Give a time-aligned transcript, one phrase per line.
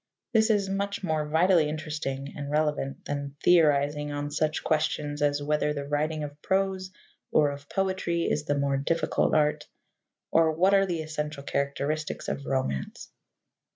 [0.33, 5.73] This is much more vitally interesting and relevant than theorizing on such questions as whether
[5.75, 6.89] the writing of prose
[7.31, 9.67] or of poetry is the more difficult art,
[10.31, 13.11] or what are the essential characteristics of romance.